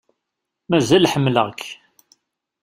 Mazal 0.69 1.09
ḥemmleɣ-k. 1.13 1.61